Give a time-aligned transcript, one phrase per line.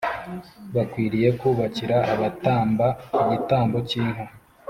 [0.75, 2.87] bakwiriye kubakira abatamba
[3.21, 4.25] igitambo cy inka